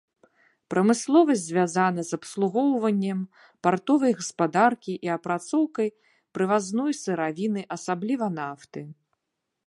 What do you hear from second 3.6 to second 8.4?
партовай гаспадаркі і апрацоўкай прывазной сыравіны, асабліва